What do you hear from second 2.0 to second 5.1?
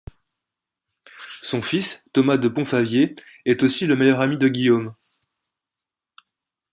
Thomas de Pontfavier, est aussi le meilleur ami de Guillaume.